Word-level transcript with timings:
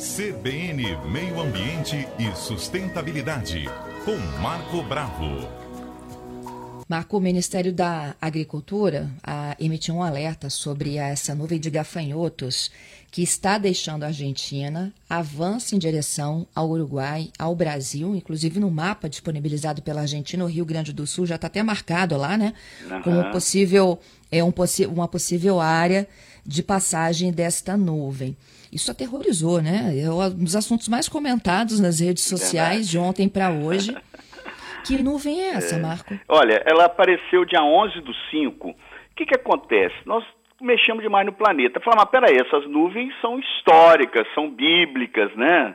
CBN 0.00 0.96
Meio 1.12 1.38
Ambiente 1.38 2.08
e 2.18 2.34
Sustentabilidade, 2.34 3.66
com 4.02 4.16
Marco 4.40 4.82
Bravo. 4.82 5.46
Marco, 6.88 7.18
o 7.18 7.20
Ministério 7.20 7.70
da 7.70 8.16
Agricultura 8.18 9.10
a, 9.22 9.54
emitiu 9.60 9.96
um 9.96 10.02
alerta 10.02 10.48
sobre 10.48 10.96
essa 10.96 11.34
nuvem 11.34 11.60
de 11.60 11.68
gafanhotos 11.68 12.70
que 13.10 13.22
está 13.22 13.58
deixando 13.58 14.04
a 14.04 14.06
Argentina, 14.06 14.90
avança 15.06 15.76
em 15.76 15.78
direção 15.78 16.46
ao 16.54 16.70
Uruguai, 16.70 17.28
ao 17.38 17.54
Brasil, 17.54 18.16
inclusive 18.16 18.58
no 18.58 18.70
mapa 18.70 19.06
disponibilizado 19.06 19.82
pela 19.82 20.00
Argentina, 20.00 20.42
o 20.42 20.48
Rio 20.48 20.64
Grande 20.64 20.94
do 20.94 21.06
Sul 21.06 21.26
já 21.26 21.34
está 21.34 21.46
até 21.46 21.62
marcado 21.62 22.16
lá, 22.16 22.38
né? 22.38 22.54
Uhum. 22.88 23.02
Como 23.02 23.32
possível, 23.32 24.00
é 24.32 24.42
um 24.42 24.50
possi 24.50 24.86
uma 24.86 25.06
possível 25.06 25.60
área 25.60 26.08
de 26.46 26.62
passagem 26.62 27.30
desta 27.30 27.76
nuvem. 27.76 28.34
Isso 28.72 28.90
aterrorizou, 28.90 29.60
né? 29.60 29.92
É 29.98 30.10
um 30.10 30.44
dos 30.44 30.54
assuntos 30.54 30.88
mais 30.88 31.08
comentados 31.08 31.80
nas 31.80 32.00
redes 32.00 32.24
sociais 32.24 32.88
de 32.88 32.98
ontem 32.98 33.28
para 33.28 33.50
hoje. 33.50 33.96
Que 34.86 35.02
nuvem 35.02 35.40
é 35.40 35.48
essa, 35.50 35.76
é. 35.76 35.78
Marco? 35.78 36.14
Olha, 36.28 36.62
ela 36.64 36.84
apareceu 36.84 37.44
dia 37.44 37.62
11 37.62 38.00
do 38.00 38.14
5. 38.30 38.68
O 38.68 38.74
que, 39.16 39.26
que 39.26 39.34
acontece? 39.34 39.96
Nós 40.06 40.24
mexemos 40.60 41.02
demais 41.02 41.26
no 41.26 41.32
planeta. 41.32 41.80
Falamos, 41.80 42.04
mas 42.04 42.10
peraí, 42.10 42.36
essas 42.36 42.68
nuvens 42.68 43.12
são 43.20 43.38
históricas, 43.38 44.26
são 44.34 44.50
bíblicas, 44.50 45.34
né? 45.36 45.74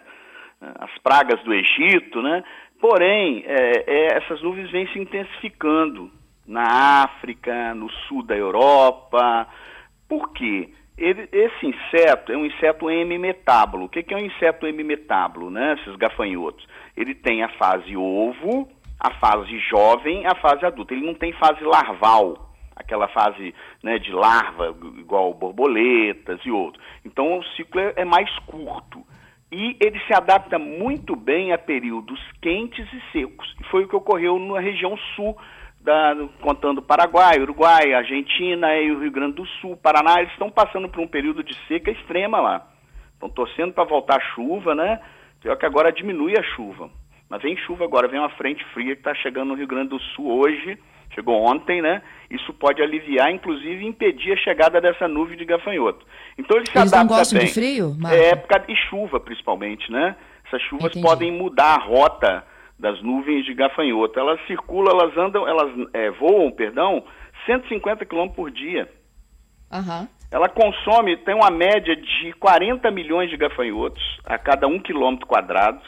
As 0.80 0.98
pragas 1.04 1.44
do 1.44 1.54
Egito, 1.54 2.22
né? 2.22 2.44
Porém, 2.80 3.44
é, 3.46 3.84
é, 3.88 4.18
essas 4.18 4.42
nuvens 4.42 4.72
vêm 4.72 4.88
se 4.88 5.00
intensificando 5.00 6.12
na 6.48 7.04
África, 7.04 7.74
no 7.74 7.90
sul 8.08 8.24
da 8.24 8.36
Europa. 8.36 9.48
Por 10.08 10.32
quê? 10.34 10.70
Ele, 10.98 11.28
esse 11.32 11.66
inseto 11.66 12.32
é 12.32 12.38
um 12.38 12.46
inseto 12.46 12.90
hemimetábulo. 12.90 13.86
O 13.86 13.90
que, 13.90 14.02
que 14.02 14.14
é 14.14 14.18
um 14.18 14.26
inseto 14.26 14.66
hemimetábulo, 14.66 15.50
né? 15.50 15.76
Esses 15.80 15.96
gafanhotos. 15.98 16.66
Ele 16.96 17.14
tem 17.14 17.44
a 17.44 17.50
fase 17.50 17.98
ovo, 17.98 18.70
a 19.00 19.12
fase 19.16 19.60
jovem, 19.60 20.26
a 20.26 20.36
fase 20.36 20.66
adulta. 20.66 20.94
Ele 20.94 21.06
não 21.06 21.14
tem 21.14 21.34
fase 21.34 21.64
larval, 21.64 22.50
aquela 22.76 23.08
fase 23.10 23.54
né, 23.84 24.00
de 24.00 24.12
larva, 24.12 24.76
igual 24.98 25.34
borboletas 25.34 26.40
e 26.46 26.52
outros. 26.52 26.84
Então 27.04 27.40
o 27.40 27.44
ciclo 27.56 27.82
é, 27.82 27.94
é 27.98 28.06
mais 28.06 28.30
curto. 28.40 29.04
E 29.52 29.78
ele 29.80 30.00
se 30.08 30.14
adapta 30.14 30.58
muito 30.58 31.16
bem 31.16 31.54
a 31.54 31.58
períodos 31.58 32.20
quentes 32.42 32.88
e 32.92 33.12
secos. 33.12 33.54
Foi 33.70 33.84
o 33.84 33.88
que 33.88 33.96
ocorreu 33.96 34.40
na 34.40 34.60
região 34.60 34.98
sul 35.16 35.38
da, 35.86 36.16
contando 36.42 36.82
Paraguai, 36.82 37.40
Uruguai, 37.40 37.94
Argentina 37.94 38.76
e 38.76 38.92
o 38.92 39.00
Rio 39.00 39.12
Grande 39.12 39.36
do 39.36 39.46
Sul, 39.62 39.78
Paraná, 39.78 40.20
eles 40.20 40.32
estão 40.32 40.50
passando 40.50 40.90
por 40.90 41.00
um 41.00 41.08
período 41.08 41.44
de 41.44 41.56
seca 41.68 41.92
extrema 41.92 42.42
lá. 42.42 42.68
Estão 43.14 43.30
torcendo 43.30 43.72
para 43.72 43.84
voltar 43.84 44.18
a 44.18 44.34
chuva, 44.34 44.74
né? 44.74 45.00
Pior 45.40 45.56
que 45.56 45.66
agora 45.66 45.94
diminui 45.94 46.34
a 46.38 46.44
chuva. 46.56 46.90
Mas 47.30 47.42
vem 47.44 47.56
chuva 47.58 47.86
agora, 47.86 48.08
vem 48.08 48.20
uma 48.20 48.30
frente 48.32 48.66
fria 48.74 48.96
que 48.96 49.02
está 49.02 49.14
chegando 49.14 49.50
no 49.50 49.54
Rio 49.56 49.68
Grande 49.68 49.90
do 49.90 50.00
Sul 50.00 50.40
hoje, 50.40 50.78
chegou 51.14 51.40
ontem, 51.44 51.82
né? 51.82 52.02
Isso 52.32 52.52
pode 52.54 52.82
aliviar, 52.82 53.32
inclusive 53.32 53.86
impedir 53.86 54.34
a 54.34 54.38
chegada 54.38 54.82
dessa 54.82 55.08
nuvem 55.08 55.38
de 55.38 55.46
gafanhoto. 55.46 56.04
Então 56.38 56.58
ele 56.58 56.66
se 56.66 56.78
eles 56.78 56.92
adapta 56.92 57.14
não 57.14 57.20
gostam 57.20 57.40
bem. 57.40 57.48
de 57.48 57.54
frio? 57.54 57.96
É 58.10 58.30
época 58.30 58.60
de 58.60 58.76
chuva, 58.90 59.20
principalmente, 59.20 59.92
né? 59.92 60.16
Essas 60.48 60.62
chuvas 60.64 60.88
Entendi. 60.88 61.06
podem 61.06 61.32
mudar 61.32 61.76
a 61.76 61.84
rota 61.84 62.44
das 62.78 63.02
nuvens 63.02 63.46
de 63.46 63.54
gafanhoto. 63.54 64.20
Elas 64.20 64.40
circulam, 64.48 64.92
elas 64.92 65.18
andam, 65.18 65.48
elas 65.48 65.72
é, 65.94 66.12
voam, 66.12 66.52
perdão, 66.52 67.04
150 67.46 68.06
km 68.06 68.30
por 68.30 68.52
dia. 68.52 68.90
Uhum. 69.72 70.08
Ela 70.32 70.50
consome, 70.50 71.18
tem 71.18 71.36
uma 71.36 71.50
média 71.50 71.96
de 71.96 72.34
40 72.34 72.90
milhões 72.92 73.30
de 73.30 73.38
gafanhotos 73.38 74.04
a 74.26 74.38
cada 74.38 74.68
um 74.68 74.80
quilômetro 74.80 75.28
quadrado. 75.28 75.82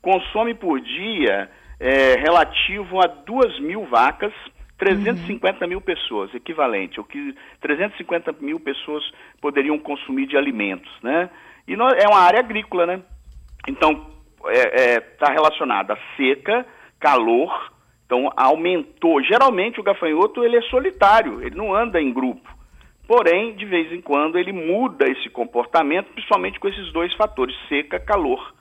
Consome 0.00 0.54
por 0.54 0.80
dia 0.80 1.50
é, 1.78 2.14
relativo 2.14 3.00
a 3.02 3.06
2 3.06 3.60
mil 3.60 3.84
vacas, 3.86 4.32
350 4.78 5.64
uhum. 5.64 5.68
mil 5.68 5.80
pessoas, 5.80 6.34
equivalente, 6.34 6.98
o 6.98 7.04
que 7.04 7.34
350 7.60 8.32
mil 8.40 8.58
pessoas 8.58 9.04
poderiam 9.40 9.78
consumir 9.78 10.26
de 10.26 10.36
alimentos, 10.36 10.90
né? 11.02 11.28
E 11.68 11.76
nós, 11.76 11.92
é 12.02 12.08
uma 12.08 12.20
área 12.20 12.40
agrícola, 12.40 12.86
né? 12.86 13.02
Então, 13.68 14.06
está 14.46 14.52
é, 14.52 14.94
é, 14.94 15.00
tá 15.00 15.32
relacionada 15.32 15.94
a 15.94 16.16
seca, 16.16 16.66
calor, 16.98 17.72
então 18.06 18.30
aumentou. 18.36 19.22
Geralmente 19.22 19.80
o 19.80 19.82
gafanhoto 19.82 20.44
ele 20.44 20.56
é 20.56 20.62
solitário, 20.62 21.42
ele 21.42 21.56
não 21.56 21.74
anda 21.74 22.00
em 22.00 22.12
grupo. 22.12 22.48
Porém, 23.06 23.56
de 23.56 23.64
vez 23.64 23.92
em 23.92 24.00
quando 24.00 24.38
ele 24.38 24.52
muda 24.52 25.04
esse 25.10 25.28
comportamento, 25.30 26.12
principalmente 26.12 26.60
com 26.60 26.68
esses 26.68 26.92
dois 26.92 27.12
fatores, 27.14 27.56
seca, 27.68 27.98
calor. 27.98 28.54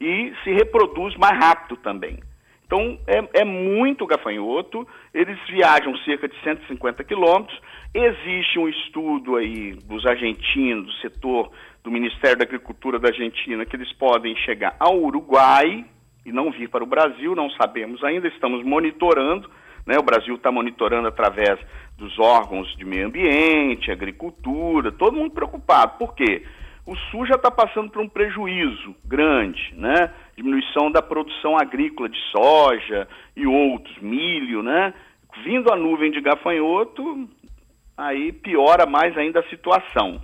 E 0.00 0.34
se 0.42 0.52
reproduz 0.52 1.16
mais 1.16 1.38
rápido 1.38 1.76
também. 1.76 2.18
Então, 2.74 2.98
é, 3.06 3.42
é, 3.42 3.44
muito 3.44 4.04
gafanhoto, 4.04 4.84
eles 5.14 5.38
viajam 5.48 5.96
cerca 5.98 6.26
de 6.26 6.34
150 6.42 7.04
quilômetros. 7.04 7.56
Existe 7.94 8.58
um 8.58 8.68
estudo 8.68 9.36
aí 9.36 9.74
dos 9.84 10.04
argentinos, 10.04 10.86
do 10.86 10.92
setor 10.94 11.52
do 11.84 11.90
Ministério 11.92 12.36
da 12.36 12.42
Agricultura 12.42 12.98
da 12.98 13.10
Argentina, 13.10 13.64
que 13.64 13.76
eles 13.76 13.92
podem 13.92 14.34
chegar 14.38 14.74
ao 14.80 14.98
Uruguai 15.00 15.84
e 16.26 16.32
não 16.32 16.50
vir 16.50 16.68
para 16.68 16.82
o 16.82 16.86
Brasil, 16.86 17.36
não 17.36 17.48
sabemos 17.50 18.02
ainda, 18.02 18.26
estamos 18.26 18.64
monitorando, 18.64 19.48
né? 19.86 19.96
o 19.96 20.02
Brasil 20.02 20.34
está 20.34 20.50
monitorando 20.50 21.06
através 21.06 21.56
dos 21.96 22.18
órgãos 22.18 22.76
de 22.76 22.84
meio 22.84 23.06
ambiente, 23.06 23.92
agricultura, 23.92 24.90
todo 24.90 25.16
mundo 25.16 25.30
preocupado. 25.30 25.96
Por 25.96 26.12
quê? 26.12 26.42
O 26.86 26.94
Sul 27.10 27.26
já 27.26 27.36
está 27.36 27.50
passando 27.50 27.90
por 27.90 28.02
um 28.02 28.08
prejuízo 28.08 28.94
grande, 29.04 29.72
né? 29.74 30.12
Diminuição 30.36 30.90
da 30.90 31.00
produção 31.00 31.56
agrícola 31.56 32.08
de 32.08 32.18
soja 32.30 33.08
e 33.34 33.46
outros, 33.46 33.96
milho, 33.98 34.62
né? 34.62 34.92
Vindo 35.42 35.72
a 35.72 35.76
nuvem 35.76 36.10
de 36.10 36.20
gafanhoto, 36.20 37.28
aí 37.96 38.32
piora 38.32 38.84
mais 38.84 39.16
ainda 39.16 39.40
a 39.40 39.48
situação. 39.48 40.20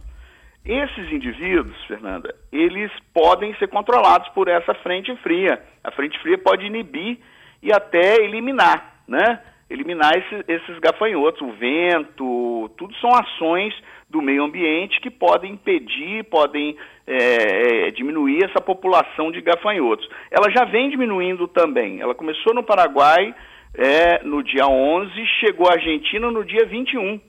Esses 0.64 1.10
indivíduos, 1.10 1.82
Fernanda, 1.86 2.34
eles 2.52 2.92
podem 3.14 3.54
ser 3.54 3.68
controlados 3.68 4.28
por 4.28 4.46
essa 4.46 4.74
frente 4.74 5.14
fria. 5.16 5.62
A 5.82 5.90
frente 5.90 6.18
fria 6.20 6.36
pode 6.36 6.66
inibir 6.66 7.18
e 7.62 7.72
até 7.72 8.16
eliminar, 8.22 9.02
né? 9.08 9.40
Eliminar 9.70 10.12
esses, 10.18 10.44
esses 10.48 10.78
gafanhotos, 10.80 11.40
o 11.40 11.52
vento, 11.52 12.70
tudo 12.76 12.92
são 12.96 13.10
ações 13.14 13.72
do 14.10 14.20
meio 14.20 14.42
ambiente 14.42 15.00
que 15.00 15.08
podem 15.08 15.52
impedir, 15.52 16.24
podem 16.24 16.76
é, 17.06 17.86
é, 17.86 17.90
diminuir 17.92 18.44
essa 18.44 18.60
população 18.60 19.30
de 19.30 19.40
gafanhotos. 19.40 20.08
Ela 20.30 20.50
já 20.50 20.64
vem 20.64 20.90
diminuindo 20.90 21.46
também. 21.46 22.00
Ela 22.00 22.14
começou 22.14 22.52
no 22.52 22.64
Paraguai 22.64 23.32
é, 23.74 24.24
no 24.24 24.42
dia 24.42 24.66
11, 24.66 25.12
chegou 25.38 25.68
à 25.68 25.74
Argentina 25.74 26.30
no 26.30 26.44
dia 26.44 26.66
21. 26.66 27.20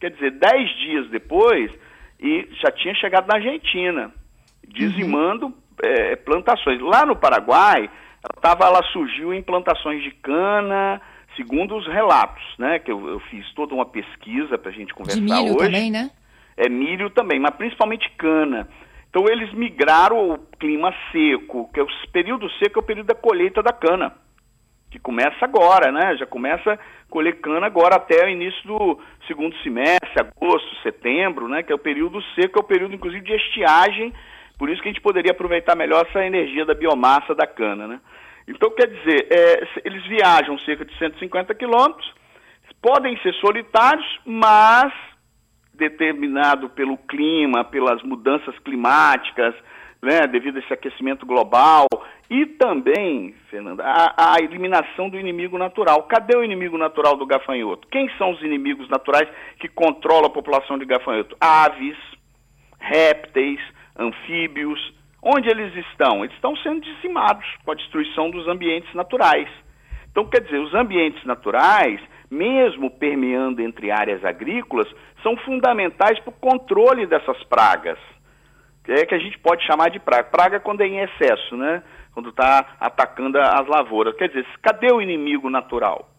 Quer 0.00 0.10
dizer, 0.10 0.30
dez 0.32 0.70
dias 0.78 1.08
depois, 1.10 1.72
e 2.20 2.48
já 2.62 2.70
tinha 2.70 2.94
chegado 2.94 3.26
na 3.26 3.34
Argentina, 3.34 4.12
dizimando 4.68 5.46
uhum. 5.46 5.54
é, 5.82 6.16
plantações. 6.16 6.80
Lá 6.80 7.04
no 7.04 7.16
Paraguai, 7.16 7.90
ela, 8.22 8.40
tava, 8.40 8.66
ela 8.66 8.82
surgiu 8.92 9.34
em 9.34 9.42
plantações 9.42 10.02
de 10.02 10.10
cana, 10.12 11.00
segundo 11.36 11.76
os 11.76 11.86
relatos, 11.86 12.42
né? 12.58 12.78
Que 12.78 12.90
eu, 12.90 13.08
eu 13.08 13.20
fiz 13.20 13.44
toda 13.54 13.74
uma 13.74 13.86
pesquisa 13.86 14.58
para 14.58 14.70
a 14.70 14.74
gente 14.74 14.94
conversar 14.94 15.20
de 15.20 15.24
milho 15.24 15.56
hoje. 15.56 15.66
também, 15.66 15.90
né? 15.90 16.10
É 16.56 16.68
milho 16.68 17.10
também, 17.10 17.40
mas 17.40 17.54
principalmente 17.56 18.10
cana. 18.16 18.68
Então 19.10 19.26
eles 19.28 19.52
migraram 19.52 20.30
o 20.30 20.38
clima 20.58 20.92
seco, 21.12 21.70
que 21.72 21.80
é 21.80 21.82
o 21.82 21.88
período 22.12 22.50
seco 22.58 22.78
é 22.78 22.82
o 22.82 22.86
período 22.86 23.06
da 23.06 23.14
colheita 23.14 23.62
da 23.62 23.72
cana 23.72 24.14
que 24.94 24.98
começa 25.00 25.44
agora, 25.44 25.90
né? 25.90 26.16
Já 26.16 26.24
começa 26.24 26.74
a 26.74 26.78
colher 27.10 27.40
cana 27.40 27.66
agora 27.66 27.96
até 27.96 28.24
o 28.24 28.28
início 28.28 28.62
do 28.64 28.96
segundo 29.26 29.56
semestre, 29.56 30.20
agosto, 30.20 30.82
setembro, 30.84 31.48
né? 31.48 31.64
Que 31.64 31.72
é 31.72 31.74
o 31.74 31.78
período 31.78 32.22
seco, 32.36 32.60
é 32.60 32.62
o 32.62 32.64
período 32.64 32.94
inclusive 32.94 33.24
de 33.24 33.34
estiagem, 33.34 34.12
por 34.56 34.70
isso 34.70 34.80
que 34.80 34.88
a 34.88 34.92
gente 34.92 35.02
poderia 35.02 35.32
aproveitar 35.32 35.74
melhor 35.74 36.06
essa 36.08 36.24
energia 36.24 36.64
da 36.64 36.74
biomassa 36.74 37.34
da 37.34 37.44
cana, 37.44 37.88
né? 37.88 38.00
Então, 38.46 38.70
quer 38.70 38.88
dizer, 38.88 39.26
é, 39.30 39.68
eles 39.84 40.04
viajam 40.06 40.58
cerca 40.60 40.84
de 40.84 40.96
150 40.98 41.54
quilômetros, 41.54 42.12
podem 42.80 43.16
ser 43.22 43.32
solitários, 43.34 44.06
mas 44.26 44.92
determinado 45.72 46.68
pelo 46.68 46.98
clima, 46.98 47.64
pelas 47.64 48.02
mudanças 48.02 48.56
climáticas, 48.58 49.54
né, 50.02 50.26
devido 50.26 50.56
a 50.56 50.60
esse 50.60 50.72
aquecimento 50.72 51.24
global, 51.24 51.86
e 52.28 52.46
também, 52.46 53.34
Fernanda, 53.50 53.82
a, 53.84 54.34
a, 54.34 54.36
eliminação 54.38 55.08
do 55.08 55.18
inimigo 55.18 55.58
natural. 55.58 56.02
Cadê 56.04 56.36
o 56.36 56.44
inimigo 56.44 56.78
natural 56.78 57.16
do 57.16 57.26
gafanhoto? 57.26 57.88
Quem 57.88 58.08
são 58.16 58.32
os 58.32 58.42
inimigos 58.42 58.88
naturais 58.88 59.28
que 59.58 59.68
controlam 59.68 60.26
a 60.26 60.30
população 60.30 60.78
de 60.78 60.84
gafanhoto? 60.84 61.36
Aves, 61.40 61.96
répteis, 62.78 63.60
anfíbios. 63.98 64.94
Onde 65.24 65.48
eles 65.48 65.74
estão? 65.86 66.22
Eles 66.22 66.34
estão 66.34 66.54
sendo 66.56 66.80
dizimados 66.80 67.46
com 67.64 67.72
a 67.72 67.74
destruição 67.74 68.30
dos 68.30 68.46
ambientes 68.46 68.92
naturais. 68.94 69.48
Então, 70.10 70.26
quer 70.26 70.42
dizer, 70.42 70.58
os 70.58 70.74
ambientes 70.74 71.24
naturais, 71.24 72.00
mesmo 72.30 72.90
permeando 72.90 73.62
entre 73.62 73.90
áreas 73.90 74.24
agrícolas, 74.24 74.86
são 75.22 75.36
fundamentais 75.38 76.20
para 76.20 76.30
o 76.30 76.32
controle 76.32 77.06
dessas 77.06 77.42
pragas 77.44 77.98
é 78.92 79.06
que 79.06 79.14
a 79.14 79.18
gente 79.18 79.38
pode 79.38 79.64
chamar 79.64 79.90
de 79.90 79.98
praga. 79.98 80.24
Praga 80.24 80.60
quando 80.60 80.82
é 80.82 80.86
em 80.86 81.00
excesso, 81.00 81.56
né? 81.56 81.82
Quando 82.12 82.28
está 82.28 82.76
atacando 82.78 83.38
as 83.38 83.66
lavouras. 83.66 84.14
Quer 84.16 84.28
dizer, 84.28 84.46
cadê 84.62 84.92
o 84.92 85.00
inimigo 85.00 85.48
natural? 85.48 86.10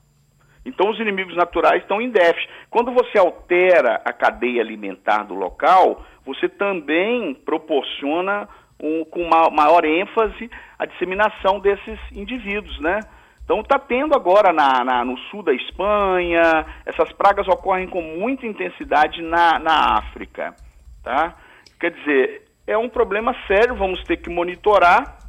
Então, 0.65 0.89
os 0.89 0.99
inimigos 0.99 1.35
naturais 1.35 1.83
estão 1.83 2.01
em 2.01 2.09
déficit. 2.09 2.49
Quando 2.71 2.91
você 2.91 3.19
altera 3.19 4.01
a 4.03 4.11
cadeia 4.11 4.61
alimentar 4.61 5.23
do 5.23 5.35
local, 5.35 6.03
você 6.25 6.49
também 6.49 7.35
proporciona 7.35 8.49
um, 8.79 9.05
com 9.05 9.23
maior 9.51 9.85
ênfase 9.85 10.49
a 10.77 10.85
disseminação 10.85 11.59
desses 11.59 11.99
indivíduos, 12.11 12.79
né? 12.79 12.99
Então 13.43 13.61
está 13.61 13.77
tendo 13.77 14.15
agora 14.15 14.51
na, 14.51 14.83
na, 14.83 15.05
no 15.05 15.17
sul 15.29 15.43
da 15.43 15.53
Espanha, 15.53 16.65
essas 16.85 17.11
pragas 17.13 17.47
ocorrem 17.47 17.87
com 17.87 18.01
muita 18.01 18.45
intensidade 18.45 19.21
na, 19.21 19.59
na 19.59 19.97
África, 19.97 20.55
tá? 21.03 21.35
Quer 21.79 21.91
dizer, 21.91 22.41
é 22.65 22.75
um 22.75 22.89
problema 22.89 23.35
sério, 23.45 23.75
vamos 23.75 24.03
ter 24.03 24.17
que 24.17 24.29
monitorar, 24.29 25.19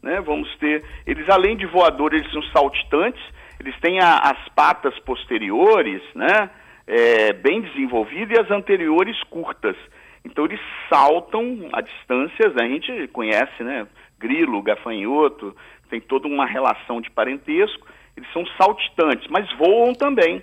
né? 0.00 0.20
Vamos 0.20 0.48
ter, 0.58 0.84
eles 1.04 1.28
além 1.28 1.56
de 1.56 1.66
voadores, 1.66 2.20
eles 2.20 2.32
são 2.32 2.42
saltitantes, 2.52 3.22
eles 3.58 3.78
têm 3.80 3.98
a, 4.00 4.18
as 4.18 4.48
patas 4.50 4.96
posteriores, 5.00 6.02
né? 6.14 6.50
É, 6.86 7.32
bem 7.32 7.62
desenvolvidas 7.62 8.36
e 8.36 8.40
as 8.40 8.50
anteriores 8.50 9.20
curtas. 9.24 9.76
Então 10.24 10.44
eles 10.46 10.60
saltam 10.88 11.68
a 11.72 11.80
distâncias, 11.80 12.54
né? 12.54 12.64
a 12.64 12.68
gente 12.68 13.08
conhece, 13.08 13.62
né? 13.62 13.86
Grilo, 14.18 14.62
gafanhoto, 14.62 15.54
tem 15.90 16.00
toda 16.00 16.26
uma 16.26 16.46
relação 16.46 17.00
de 17.00 17.10
parentesco. 17.10 17.86
Eles 18.16 18.32
são 18.32 18.44
saltitantes, 18.58 19.28
mas 19.28 19.46
voam 19.58 19.94
também. 19.94 20.42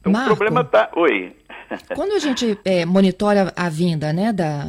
Então 0.00 0.12
Marco, 0.12 0.32
o 0.32 0.36
problema 0.36 0.60
está. 0.60 0.90
Oi. 0.94 1.34
Quando 1.94 2.12
a 2.12 2.18
gente 2.18 2.58
é, 2.64 2.86
monitora 2.86 3.52
a 3.56 3.68
vinda 3.68 4.12
né, 4.12 4.32
da, 4.32 4.64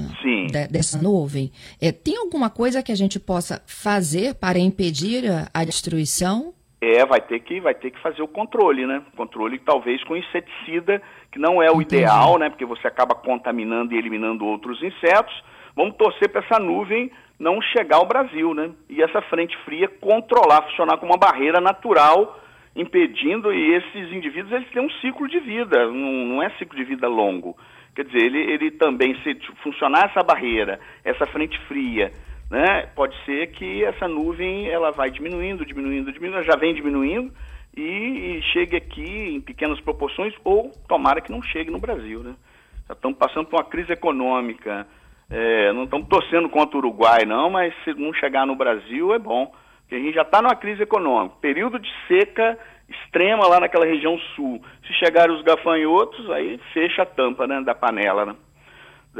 da 0.52 0.68
dessa 0.68 1.02
nuvem, 1.02 1.52
é, 1.80 1.92
tem 1.92 2.18
alguma 2.18 2.50
coisa 2.50 2.82
que 2.84 2.92
a 2.92 2.96
gente 2.96 3.20
possa 3.20 3.62
fazer 3.66 4.36
para 4.36 4.60
impedir 4.60 5.30
a, 5.30 5.48
a 5.54 5.64
destruição? 5.64 6.54
É, 6.82 7.06
vai 7.06 7.20
ter 7.20 7.40
que 7.42 7.60
vai 7.60 7.74
ter 7.74 7.92
que 7.92 8.00
fazer 8.00 8.22
o 8.22 8.28
controle, 8.28 8.86
né? 8.86 9.02
Controle 9.16 9.60
talvez 9.60 10.02
com 10.06 10.16
inseticida, 10.16 11.02
que 11.32 11.38
não 11.38 11.62
é 11.62 11.70
o 11.70 11.82
Entendi. 11.82 12.04
ideal, 12.04 12.38
né? 12.38 12.50
Porque 12.50 12.66
você 12.66 12.88
acaba 12.88 13.14
contaminando 13.14 13.94
e 13.94 13.98
eliminando 13.98 14.46
outros 14.46 14.82
insetos. 14.82 15.44
Vamos 15.76 15.96
torcer 15.98 16.30
para 16.30 16.42
essa 16.42 16.58
nuvem 16.58 17.12
não 17.38 17.62
chegar 17.62 17.98
ao 17.98 18.06
Brasil, 18.06 18.54
né? 18.54 18.72
E 18.90 19.02
essa 19.02 19.22
frente 19.24 19.58
fria 19.66 19.88
controlar, 19.88 20.62
funcionar 20.64 20.98
como 20.98 21.12
uma 21.12 21.18
barreira 21.18 21.60
natural, 21.60 22.40
impedindo 22.76 23.54
e 23.54 23.76
esses 23.76 24.12
indivíduos 24.14 24.54
eles 24.54 24.70
têm 24.72 24.82
um 24.82 24.90
ciclo 25.02 25.28
de 25.28 25.40
vida, 25.40 25.86
não, 25.88 26.26
não 26.26 26.44
é 26.44 26.50
ciclo 26.52 26.78
de 26.78 26.84
vida 26.84 27.08
longo. 27.08 27.58
Quer 27.96 28.06
dizer, 28.06 28.24
ele, 28.24 28.40
ele 28.40 28.72
também 28.72 29.16
se 29.22 29.36
funcionar 29.64 30.06
essa 30.06 30.24
barreira, 30.24 30.80
essa 31.04 31.26
frente 31.26 31.60
fria 31.68 32.12
né? 32.50 32.88
Pode 32.96 33.16
ser 33.26 33.48
que 33.52 33.84
essa 33.84 34.08
nuvem 34.08 34.68
ela 34.68 34.92
vai 34.92 35.10
diminuindo, 35.10 35.66
diminuindo, 35.66 36.12
diminuindo, 36.12 36.44
já 36.44 36.56
vem 36.56 36.74
diminuindo 36.74 37.32
e, 37.76 37.82
e 37.82 38.42
chegue 38.54 38.76
aqui 38.76 39.36
em 39.36 39.42
pequenas 39.42 39.80
proporções 39.82 40.34
ou 40.44 40.72
tomara 40.88 41.22
que 41.22 41.32
não 41.32 41.42
chegue 41.42 41.70
no 41.70 41.80
Brasil, 41.80 42.24
né? 42.24 42.36
Já 42.88 42.94
estamos 42.94 43.18
passando 43.18 43.46
por 43.46 43.58
uma 43.58 43.70
crise 43.70 43.94
econômica, 43.94 44.88
é, 45.30 45.72
não 45.74 45.84
estamos 45.84 46.08
torcendo 46.08 46.50
contra 46.50 46.76
o 46.76 46.80
Uruguai 46.80 47.24
não, 47.26 47.50
mas 47.52 47.74
se 47.84 47.94
não 47.94 48.12
chegar 48.14 48.48
no 48.48 48.56
Brasil 48.56 49.14
é 49.14 49.20
bom, 49.20 49.54
porque 49.82 49.96
a 49.96 50.00
gente 50.00 50.16
já 50.16 50.24
está 50.24 50.42
numa 50.42 50.56
crise 50.56 50.82
econômica, 50.82 51.36
período 51.40 51.78
de 51.78 51.90
seca 52.08 52.58
extrema 52.90 53.48
lá 53.48 53.60
naquela 53.60 53.86
região 53.86 54.18
sul. 54.36 54.62
Se 54.88 54.94
chegarem 54.94 55.36
os 55.36 55.44
gafanhotos, 55.44 56.30
aí 56.32 56.60
fecha 56.74 57.04
a 57.04 57.06
tampa 57.06 57.46
né, 57.46 57.62
da 57.62 57.76
panela, 57.76 58.26
né? 58.26 58.36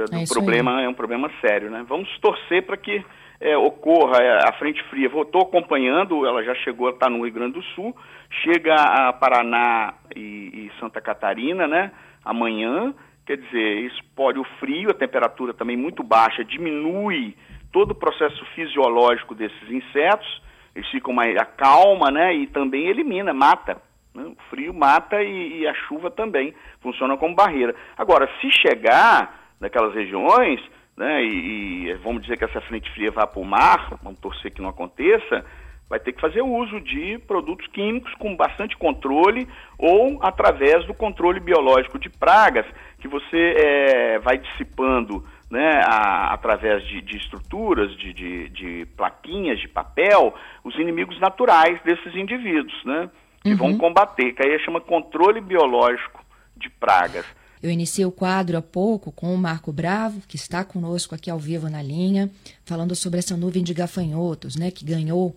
Do, 0.06 0.12
do 0.12 0.18
é 0.18 0.26
problema 0.26 0.78
aí. 0.78 0.86
é 0.86 0.90
um 0.90 0.94
problema 0.94 1.32
sério, 1.42 1.70
né? 1.70 1.86
Vamos 1.88 2.10
torcer 2.20 2.66
para 2.66 2.78
que 2.78 3.04
é, 3.40 3.58
ocorra 3.58 4.22
é, 4.22 4.50
a 4.50 4.54
frente 4.54 4.84
fria. 4.90 5.08
Estou 5.08 5.42
acompanhando, 5.42 6.26
ela 6.26 6.44
já 6.44 6.54
chegou, 6.56 6.90
está 6.90 7.10
no 7.10 7.24
Rio 7.24 7.34
Grande 7.34 7.54
do 7.54 7.64
Sul, 7.64 7.96
chega 8.44 8.76
a 8.76 9.14
Paraná 9.14 9.94
e, 10.16 10.20
e, 10.20 10.72
Santa 10.80 11.00
Catarina, 11.00 11.68
né? 11.68 11.92
Amanhã, 12.24 12.94
quer 13.26 13.38
dizer, 13.38 13.92
espore 13.94 14.40
o 14.40 14.44
frio, 14.60 14.92
a 14.92 14.94
temperatura 14.94 15.54
também 15.54 15.78
muito 15.78 16.04
baixa, 16.04 16.44
diminui 16.44 17.36
todo 17.72 17.92
o 17.92 17.96
processo 17.96 18.44
fisiológico 18.56 19.34
desses 19.36 19.70
insetos, 19.70 20.42
eles 20.76 20.90
ficam 20.90 21.14
mais 21.14 21.36
a 21.38 21.46
calma, 21.46 22.12
né? 22.12 22.34
E 22.34 22.48
também 22.48 22.88
elimina, 22.88 23.34
mata. 23.34 23.82
Né? 24.14 24.24
O 24.24 24.36
frio 24.50 24.74
mata 24.74 25.22
e, 25.24 25.60
e 25.60 25.68
a 25.68 25.74
chuva 25.74 26.12
também 26.12 26.54
funciona 26.82 27.16
como 27.16 27.36
barreira. 27.36 27.76
Agora, 27.98 28.30
se 28.42 28.52
chegar 28.52 29.39
naquelas 29.60 29.94
regiões, 29.94 30.62
né, 30.96 31.24
e, 31.24 31.88
e, 31.88 31.94
vamos 32.04 32.22
dizer 32.22 32.38
que 32.38 32.46
essa 32.46 32.62
frente 32.62 32.92
fria 32.92 33.12
vá 33.12 33.26
para 33.26 33.40
o 33.40 33.46
mar, 33.46 33.98
vamos 34.04 34.20
torcer 34.20 34.52
que 34.52 34.62
não 34.62 34.70
aconteça, 34.70 35.46
vai 35.90 36.00
ter 36.00 36.14
que 36.14 36.22
fazer 36.22 36.42
uso 36.42 36.80
de 36.82 37.18
produtos 37.28 37.66
químicos 37.68 38.14
com 38.16 38.36
bastante 38.36 38.78
controle 38.78 39.48
ou 39.78 40.20
através 40.22 40.86
do 40.86 40.94
controle 40.94 41.40
biológico 41.40 41.98
de 41.98 42.10
pragas, 42.10 42.66
que 43.00 43.08
você 43.08 43.56
é, 43.58 44.20
vai 44.20 44.38
dissipando 44.38 45.26
né, 45.50 45.82
a, 45.84 46.32
através 46.34 46.84
de, 46.84 47.02
de 47.02 47.18
estruturas, 47.18 47.96
de, 47.98 48.14
de, 48.14 48.50
de, 48.50 48.86
plaquinhas 48.96 49.60
de 49.60 49.68
papel, 49.68 50.36
os 50.64 50.76
inimigos 50.76 51.20
naturais 51.20 51.82
desses 51.82 52.16
indivíduos, 52.16 52.86
né, 52.86 53.10
que 53.42 53.52
uhum. 53.52 53.58
vão 53.58 53.78
combater, 53.78 54.34
que 54.34 54.46
aí 54.46 54.60
chama 54.60 54.80
controle 54.80 55.42
biológico 55.42 56.24
de 56.56 56.70
pragas. 56.70 57.26
Eu 57.62 57.70
iniciei 57.70 58.06
o 58.06 58.12
quadro 58.12 58.58
há 58.58 58.62
pouco 58.62 59.12
com 59.12 59.34
o 59.34 59.38
Marco 59.38 59.72
Bravo, 59.72 60.22
que 60.28 60.38
está 60.38 60.64
conosco 60.64 61.14
aqui 61.14 61.30
ao 61.30 61.38
vivo 61.38 61.70
na 61.70 61.82
linha, 61.82 62.30
falando 62.64 62.96
sobre 62.96 63.20
essa 63.20 63.36
nuvem 63.36 63.64
de 63.64 63.74
gafanhotos, 63.74 64.56
né, 64.56 64.72
que 64.72 64.86
ganhou 64.86 65.36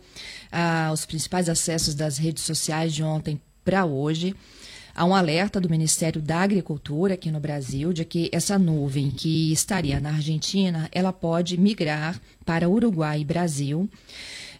ah, 0.50 0.90
os 0.92 1.04
principais 1.04 1.48
acessos 1.48 1.94
das 1.94 2.18
redes 2.18 2.44
sociais 2.44 2.94
de 2.94 3.02
ontem 3.02 3.40
para 3.64 3.84
hoje. 3.84 4.34
Há 4.94 5.06
um 5.06 5.14
alerta 5.14 5.58
do 5.58 5.70
Ministério 5.70 6.20
da 6.20 6.40
Agricultura 6.40 7.14
aqui 7.14 7.30
no 7.30 7.40
Brasil 7.40 7.94
de 7.94 8.04
que 8.04 8.28
essa 8.30 8.58
nuvem 8.58 9.10
que 9.10 9.50
estaria 9.50 9.98
na 9.98 10.10
Argentina, 10.10 10.88
ela 10.92 11.12
pode 11.12 11.58
migrar 11.58 12.20
para 12.44 12.68
Uruguai 12.68 13.20
e 13.20 13.24
Brasil. 13.24 13.88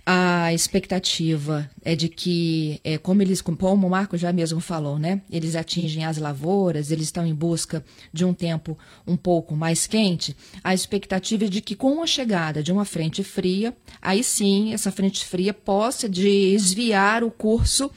A 0.04 0.52
expectativa 0.52 1.70
é 1.84 1.94
de 1.94 2.08
que, 2.08 2.80
é, 2.82 2.98
como 2.98 3.22
eles, 3.22 3.40
como 3.40 3.56
o 3.56 3.90
Marco 3.90 4.16
já 4.16 4.32
mesmo 4.32 4.58
falou, 4.58 4.98
né? 4.98 5.22
Eles 5.30 5.54
atingem 5.54 6.04
as 6.04 6.18
lavouras, 6.18 6.90
eles 6.90 7.04
estão 7.04 7.24
em 7.24 7.32
busca 7.32 7.84
de 8.12 8.24
um 8.24 8.34
tempo 8.34 8.76
um 9.06 9.16
pouco 9.16 9.54
mais 9.54 9.86
quente. 9.86 10.36
A 10.64 10.74
expectativa 10.74 11.44
é 11.44 11.48
de 11.48 11.60
que, 11.60 11.76
com 11.76 12.02
a 12.02 12.06
chegada 12.06 12.64
de 12.64 12.72
uma 12.72 12.84
frente 12.84 13.22
fria, 13.22 13.76
aí 14.00 14.24
sim 14.24 14.74
essa 14.74 14.90
frente 14.90 15.24
fria 15.24 15.54
possa 15.54 16.08
desviar 16.08 17.22
o 17.22 17.30
curso 17.30 17.88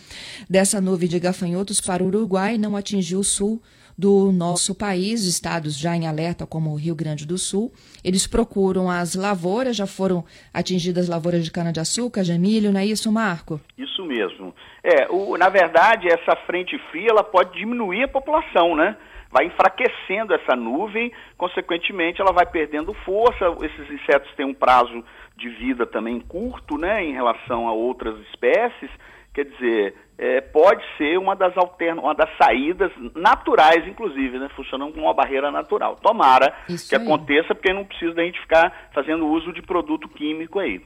dessa 0.47 0.79
nuvem 0.79 1.09
de 1.09 1.19
gafanhotos 1.19 1.81
para 1.81 2.03
o 2.03 2.07
Uruguai 2.07 2.53
e 2.53 2.59
não 2.59 2.75
atingir 2.75 3.15
o 3.15 3.23
sul 3.23 3.59
do 3.97 4.31
nosso 4.31 4.75
país, 4.75 5.25
estados 5.25 5.77
já 5.77 5.95
em 5.95 6.07
alerta 6.07 6.45
como 6.45 6.71
o 6.71 6.75
Rio 6.75 6.95
Grande 6.95 7.25
do 7.25 7.37
Sul. 7.37 7.71
Eles 8.03 8.27
procuram 8.27 8.89
as 8.89 9.15
lavouras, 9.15 9.75
já 9.75 9.87
foram 9.87 10.23
atingidas 10.53 11.07
lavouras 11.07 11.43
de 11.43 11.51
cana-de-açúcar, 11.51 12.23
de 12.23 12.37
milho, 12.37 12.71
não 12.71 12.79
é 12.79 12.85
isso, 12.85 13.11
Marco? 13.11 13.59
Isso 13.77 14.03
mesmo. 14.05 14.53
É, 14.83 15.07
o, 15.09 15.37
na 15.37 15.49
verdade, 15.49 16.07
essa 16.07 16.35
frente 16.45 16.77
fria 16.91 17.09
ela 17.09 17.23
pode 17.23 17.57
diminuir 17.57 18.03
a 18.03 18.07
população, 18.07 18.75
né? 18.75 18.97
Vai 19.31 19.47
enfraquecendo 19.47 20.33
essa 20.33 20.55
nuvem, 20.55 21.11
consequentemente 21.37 22.21
ela 22.21 22.31
vai 22.31 22.45
perdendo 22.45 22.93
força. 23.05 23.45
Esses 23.61 23.91
insetos 23.91 24.31
têm 24.35 24.45
um 24.45 24.53
prazo 24.53 25.03
de 25.35 25.49
vida 25.49 25.85
também 25.85 26.19
curto, 26.21 26.77
né, 26.77 27.03
em 27.03 27.11
relação 27.11 27.67
a 27.67 27.73
outras 27.73 28.17
espécies. 28.27 28.89
Quer 29.33 29.45
dizer, 29.45 29.95
é, 30.17 30.41
pode 30.41 30.83
ser 30.97 31.17
uma 31.17 31.35
das 31.35 31.55
altern... 31.57 31.99
uma 31.99 32.15
das 32.15 32.29
saídas 32.37 32.91
naturais, 33.15 33.87
inclusive, 33.87 34.39
né? 34.39 34.49
Funcionando 34.55 34.93
como 34.93 35.05
uma 35.05 35.13
barreira 35.13 35.51
natural. 35.51 35.97
Tomara 35.97 36.53
Isso 36.69 36.89
que 36.89 36.95
aí. 36.95 37.01
aconteça, 37.01 37.53
porque 37.53 37.73
não 37.73 37.85
precisa 37.85 38.13
da 38.13 38.23
gente 38.23 38.39
ficar 38.39 38.89
fazendo 38.93 39.27
uso 39.27 39.51
de 39.53 39.61
produto 39.61 40.07
químico 40.09 40.59
aí. 40.59 40.81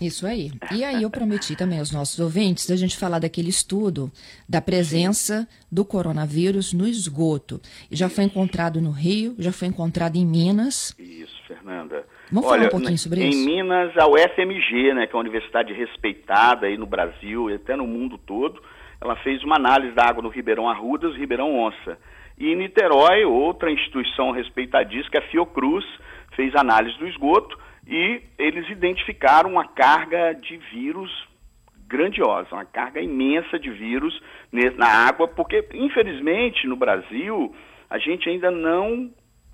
Isso 0.00 0.26
aí. 0.26 0.50
E 0.72 0.82
aí 0.82 1.02
eu 1.02 1.10
prometi 1.10 1.54
também 1.54 1.78
aos 1.78 1.92
nossos 1.92 2.18
ouvintes 2.18 2.66
da 2.66 2.74
gente 2.74 2.96
falar 2.96 3.18
daquele 3.18 3.50
estudo 3.50 4.10
da 4.48 4.60
presença 4.60 5.46
do 5.70 5.84
coronavírus 5.84 6.72
no 6.72 6.86
esgoto. 6.86 7.60
Já 7.90 8.08
foi 8.08 8.24
encontrado 8.24 8.80
no 8.80 8.90
Rio, 8.90 9.34
já 9.38 9.52
foi 9.52 9.68
encontrado 9.68 10.16
em 10.16 10.24
Minas. 10.24 10.94
Isso, 10.98 11.36
Fernanda. 11.46 12.06
Vamos 12.32 12.48
Olha, 12.48 12.62
falar 12.62 12.68
um 12.68 12.70
pouquinho 12.70 12.98
sobre 12.98 13.24
em 13.24 13.28
isso? 13.28 13.48
Em 13.48 13.56
Minas, 13.56 13.96
a 13.96 14.06
UFMG, 14.06 14.94
né, 14.94 15.06
que 15.06 15.12
é 15.12 15.16
uma 15.16 15.22
universidade 15.22 15.72
respeitada 15.72 16.66
aí 16.66 16.78
no 16.78 16.86
Brasil 16.86 17.50
e 17.50 17.54
até 17.54 17.74
no 17.74 17.86
mundo 17.86 18.16
todo, 18.18 18.62
ela 19.00 19.16
fez 19.16 19.42
uma 19.42 19.56
análise 19.56 19.92
da 19.94 20.04
água 20.04 20.22
no 20.22 20.28
Ribeirão 20.28 20.68
Arrudas 20.68 21.14
e 21.14 21.18
Ribeirão 21.18 21.58
Onça. 21.58 21.98
E 22.38 22.52
em 22.52 22.56
Niterói, 22.56 23.24
outra 23.24 23.70
instituição 23.70 24.30
respeitadíssima, 24.30 25.10
que 25.10 25.16
é 25.16 25.20
a 25.20 25.28
Fiocruz, 25.28 25.84
fez 26.36 26.54
análise 26.54 26.96
do 26.98 27.06
esgoto 27.08 27.58
e 27.86 28.22
eles 28.38 28.68
identificaram 28.70 29.50
uma 29.50 29.66
carga 29.66 30.32
de 30.32 30.56
vírus 30.72 31.10
grandiosa, 31.88 32.48
uma 32.52 32.64
carga 32.64 33.00
imensa 33.00 33.58
de 33.58 33.70
vírus 33.70 34.22
na 34.76 34.86
água, 34.86 35.26
porque 35.26 35.66
infelizmente 35.74 36.66
no 36.68 36.76
Brasil 36.76 37.52
a 37.90 37.98
gente 37.98 38.28
ainda 38.28 38.50
não 38.50 39.10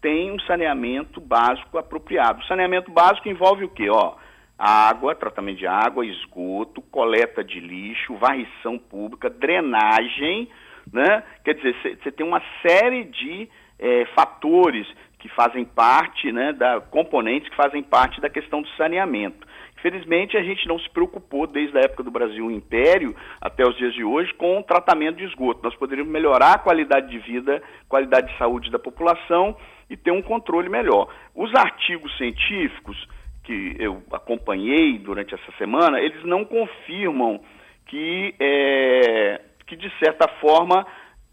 tem 0.06 0.30
um 0.30 0.38
saneamento 0.38 1.20
básico 1.20 1.76
apropriado. 1.76 2.40
O 2.40 2.46
saneamento 2.46 2.92
básico 2.92 3.28
envolve 3.28 3.64
o 3.64 3.68
quê? 3.68 3.90
Ó, 3.90 4.14
água, 4.56 5.16
tratamento 5.16 5.58
de 5.58 5.66
água, 5.66 6.06
esgoto, 6.06 6.80
coleta 6.80 7.42
de 7.42 7.58
lixo, 7.58 8.14
varrição 8.14 8.78
pública, 8.78 9.28
drenagem, 9.28 10.48
né? 10.92 11.24
Quer 11.44 11.54
dizer, 11.54 11.98
você 12.00 12.12
tem 12.12 12.24
uma 12.24 12.40
série 12.62 13.02
de 13.06 13.48
é, 13.80 14.04
fatores 14.14 14.86
que 15.18 15.28
fazem 15.30 15.64
parte, 15.64 16.30
né, 16.30 16.52
da 16.52 16.80
componentes 16.80 17.48
que 17.48 17.56
fazem 17.56 17.82
parte 17.82 18.20
da 18.20 18.30
questão 18.30 18.62
do 18.62 18.68
saneamento. 18.76 19.44
Infelizmente, 19.76 20.36
a 20.36 20.42
gente 20.42 20.68
não 20.68 20.78
se 20.78 20.88
preocupou 20.90 21.48
desde 21.48 21.76
a 21.78 21.80
época 21.80 22.04
do 22.04 22.12
Brasil 22.12 22.48
Império 22.48 23.16
até 23.40 23.66
os 23.66 23.76
dias 23.76 23.92
de 23.92 24.04
hoje 24.04 24.32
com 24.34 24.60
o 24.60 24.62
tratamento 24.62 25.16
de 25.16 25.24
esgoto. 25.24 25.64
Nós 25.64 25.74
poderíamos 25.74 26.12
melhorar 26.12 26.54
a 26.54 26.58
qualidade 26.58 27.10
de 27.10 27.18
vida, 27.18 27.60
qualidade 27.88 28.30
de 28.30 28.38
saúde 28.38 28.70
da 28.70 28.78
população 28.78 29.56
e 29.88 29.96
ter 29.96 30.10
um 30.10 30.22
controle 30.22 30.68
melhor. 30.68 31.08
Os 31.34 31.54
artigos 31.54 32.16
científicos 32.16 32.96
que 33.44 33.76
eu 33.78 34.02
acompanhei 34.12 34.98
durante 34.98 35.34
essa 35.34 35.52
semana, 35.56 36.00
eles 36.00 36.24
não 36.24 36.44
confirmam 36.44 37.40
que, 37.86 38.34
é, 38.40 39.40
que 39.66 39.76
de 39.76 39.90
certa 39.98 40.26
forma, 40.40 40.84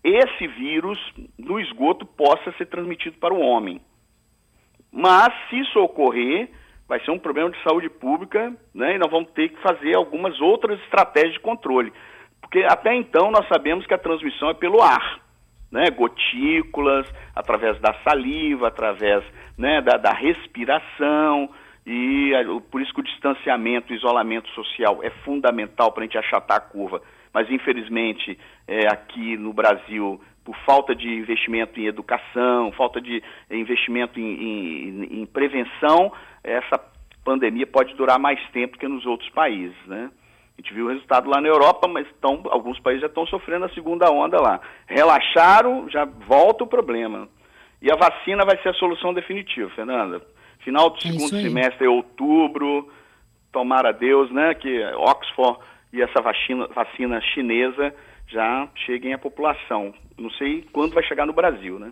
esse 0.04 0.48
vírus 0.48 1.00
no 1.38 1.60
esgoto 1.60 2.06
possa 2.06 2.52
ser 2.58 2.68
transmitido 2.68 3.18
para 3.18 3.34
o 3.34 3.40
homem. 3.40 3.82
Mas, 4.92 5.34
se 5.50 5.60
isso 5.60 5.80
ocorrer, 5.80 6.50
vai 6.88 7.04
ser 7.04 7.10
um 7.10 7.18
problema 7.18 7.50
de 7.50 7.62
saúde 7.64 7.90
pública, 7.90 8.54
né? 8.76 8.96
E 8.96 9.00
nós 9.00 9.10
vamos 9.10 9.32
ter 9.32 9.50
que 9.50 9.60
fazer 9.62 9.96
algumas 9.96 10.40
outras 10.40 10.80
estratégias 10.82 11.34
de 11.34 11.40
controle. 11.40 11.92
Porque 12.40 12.60
até 12.70 12.94
então 12.94 13.32
nós 13.32 13.48
sabemos 13.48 13.88
que 13.88 13.94
a 13.96 13.98
transmissão 13.98 14.50
é 14.50 14.54
pelo 14.54 14.82
ar, 14.84 15.20
né? 15.74 15.90
Gotículas, 15.90 17.12
através 17.36 17.80
da 17.82 17.96
saliva, 18.08 18.68
através 18.68 19.24
né, 19.58 19.82
da, 19.82 19.98
da 19.98 20.14
respiração, 20.14 21.50
e 21.86 22.32
por 22.72 22.80
isso 22.80 22.94
que 22.94 23.02
o 23.02 23.04
distanciamento, 23.04 23.92
o 23.92 23.96
isolamento 23.96 24.48
social 24.52 25.00
é 25.04 25.10
fundamental 25.26 25.92
para 25.92 26.04
a 26.04 26.06
gente 26.06 26.18
achatar 26.18 26.58
a 26.58 26.62
curva. 26.62 27.02
Mas, 27.34 27.50
infelizmente, 27.50 28.38
é, 28.68 28.88
aqui 28.88 29.36
no 29.36 29.52
Brasil, 29.52 30.22
por 30.46 30.56
falta 30.58 30.96
de 30.96 31.10
investimento 31.10 31.80
em 31.80 31.88
educação, 31.88 32.72
falta 32.74 33.02
de 33.02 33.22
investimento 33.50 34.20
em, 34.20 34.24
em, 34.24 35.22
em 35.22 35.26
prevenção, 35.26 36.14
essa 36.44 36.80
pandemia 37.26 37.66
pode 37.66 37.96
durar 37.96 38.20
mais 38.20 38.40
tempo 38.52 38.78
que 38.78 38.88
nos 38.88 39.06
outros 39.08 39.30
países, 39.32 39.76
né? 39.88 40.12
A 40.64 40.66
gente 40.66 40.76
viu 40.76 40.86
o 40.86 40.90
resultado 40.90 41.30
lá 41.30 41.42
na 41.42 41.50
Europa, 41.50 41.90
mas 41.90 42.08
tão, 42.22 42.42
alguns 42.46 42.80
países 42.80 43.02
já 43.02 43.08
estão 43.08 43.28
sofrendo 43.28 43.66
a 43.66 43.74
segunda 43.74 44.10
onda 44.10 44.42
lá. 44.42 44.62
Relaxaram, 44.88 45.90
já 45.90 46.06
volta 46.06 46.64
o 46.64 46.68
problema. 46.68 47.28
E 47.82 47.92
a 47.92 47.98
vacina 47.98 48.46
vai 48.46 48.58
ser 48.64 48.70
a 48.70 48.74
solução 48.76 49.14
definitiva, 49.14 49.70
Fernanda. 49.72 50.22
Final 50.60 50.90
do 50.90 50.98
é 51.00 51.02
segundo 51.02 51.42
semestre, 51.42 51.86
outubro, 51.86 52.90
tomara 53.52 53.92
Deus, 53.92 54.32
né, 54.32 54.54
que 54.54 54.82
Oxford 54.96 55.60
e 55.92 56.02
essa 56.02 56.22
vacina, 56.22 56.68
vacina 56.68 57.20
chinesa 57.20 57.94
já 58.30 58.70
cheguem 58.86 59.14
à 59.14 59.18
população. 59.18 59.94
Não 60.18 60.30
sei 60.32 60.66
quando 60.72 60.94
vai 60.94 61.04
chegar 61.04 61.26
no 61.26 61.34
Brasil, 61.34 61.78
né? 61.78 61.92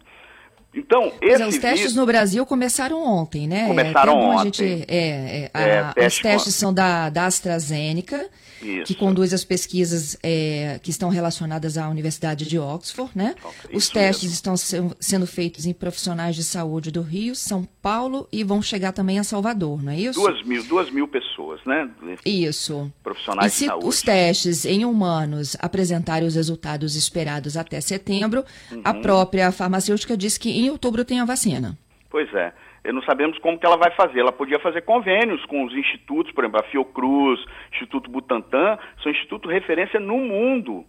Então, 0.74 1.12
esse 1.22 1.44
os 1.44 1.58
testes 1.58 1.96
no 1.96 2.06
Brasil 2.06 2.46
começaram 2.46 3.04
ontem, 3.04 3.46
né? 3.46 3.68
Começaram 3.68 4.14
é, 4.14 4.26
ontem. 4.26 4.44
Gente, 4.44 4.86
é, 4.88 5.50
é, 5.50 5.52
é 5.54 5.80
a, 5.80 5.94
teste 5.94 6.20
os 6.20 6.24
testes 6.24 6.56
são 6.56 6.74
da, 6.74 7.10
da 7.10 7.26
AstraZeneca, 7.26 8.30
Isso. 8.62 8.86
que 8.86 8.96
conduz 8.96 9.34
as 9.34 9.44
pesquisas 9.44 10.18
é, 10.24 10.80
que 10.82 10.90
estão 10.90 11.10
relacionadas 11.10 11.78
à 11.78 11.90
Universidade 11.90 12.48
de 12.48 12.58
Oxford, 12.58 13.12
né? 13.14 13.36
Okay, 13.44 13.76
os 13.76 13.90
testes 13.90 14.24
mesmo. 14.24 14.34
estão 14.34 14.56
se, 14.56 14.78
sendo 14.98 15.28
feitos 15.28 15.66
em 15.66 15.74
profissionais 15.74 16.38
de 16.38 16.44
saúde 16.44 16.90
do 16.90 17.02
Rio, 17.02 17.36
São 17.36 17.68
Paulo 17.82 18.26
e 18.32 18.42
vão 18.42 18.62
chegar 18.62 18.94
também 18.94 19.20
a 19.20 19.26
Salvador, 19.26 19.84
não 19.84 19.92
é 19.92 20.00
isso? 20.00 20.22
Duas 20.22 20.42
mil, 20.46 20.64
duas 20.64 20.90
mil 20.90 21.08
pessoas, 21.08 21.60
né? 21.66 21.90
Isso. 22.26 22.90
Profissionais 23.04 23.52
e 23.52 23.56
se 23.56 23.64
de 23.64 23.70
saúde. 23.72 23.88
os 23.88 24.02
testes 24.02 24.64
em 24.64 24.86
humanos 24.86 25.58
apresentarem 25.60 26.28
os 26.28 26.36
resultados 26.36 26.96
esperados 26.96 27.58
até 27.58 27.82
setembro, 27.82 28.46
uhum. 28.72 28.82
a 28.86 28.94
própria 28.94 29.52
farmacêutica 29.52 30.16
diz 30.16 30.38
que 30.38 30.61
em 30.64 30.70
outubro 30.70 31.06
tem 31.06 31.20
a 31.20 31.26
vacina. 31.26 31.78
Pois 32.10 32.32
é. 32.34 32.54
Não 32.92 33.04
sabemos 33.04 33.38
como 33.40 33.60
que 33.60 33.66
ela 33.66 33.78
vai 33.78 33.92
fazer. 33.92 34.20
Ela 34.20 34.32
podia 34.32 34.60
fazer 34.60 34.82
convênios 34.82 35.46
com 35.46 35.64
os 35.66 35.74
institutos, 35.74 36.32
por 36.34 36.44
exemplo, 36.44 36.60
a 36.60 36.70
Fiocruz, 36.70 37.40
Instituto 37.72 38.10
Butantan, 38.10 38.78
são 39.02 39.12
institutos 39.12 39.52
referência 39.52 40.00
no 40.00 40.18
mundo. 40.18 40.84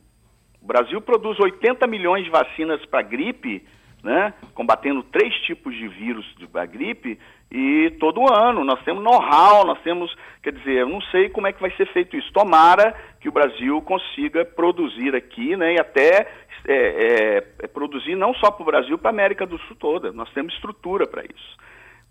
O 0.61 0.67
Brasil 0.67 1.01
produz 1.01 1.39
80 1.39 1.87
milhões 1.87 2.25
de 2.25 2.31
vacinas 2.31 2.85
para 2.87 3.03
gripe, 3.03 3.63
né, 4.03 4.35
combatendo 4.55 5.03
três 5.03 5.35
tipos 5.43 5.75
de 5.75 5.87
vírus 5.89 6.27
da 6.53 6.67
gripe, 6.67 7.19
e 7.51 7.91
todo 8.01 8.33
ano 8.33 8.65
nós 8.65 8.83
temos 8.83 9.05
know-how, 9.05 9.65
nós 9.67 9.81
temos, 9.83 10.15
quer 10.43 10.53
dizer, 10.53 10.79
eu 10.79 10.89
não 10.89 11.01
sei 11.03 11.29
como 11.29 11.47
é 11.47 11.53
que 11.53 11.61
vai 11.61 11.71
ser 11.73 11.87
feito 11.93 12.17
isso. 12.17 12.33
Tomara 12.33 12.95
que 13.21 13.29
o 13.29 13.33
Brasil 13.33 13.81
consiga 13.83 14.45
produzir 14.45 15.15
aqui, 15.15 15.57
né, 15.57 15.75
e 15.75 15.81
até 15.81 16.29
é, 16.67 16.75
é, 16.75 17.47
é 17.61 17.67
produzir 17.67 18.17
não 18.17 18.35
só 18.35 18.51
para 18.51 18.63
o 18.63 18.67
Brasil, 18.67 18.99
para 18.99 19.11
a 19.11 19.13
América 19.13 19.47
do 19.47 19.59
Sul 19.61 19.77
toda. 19.77 20.13
Nós 20.13 20.31
temos 20.33 20.55
estrutura 20.55 21.07
para 21.07 21.23
isso. 21.23 21.57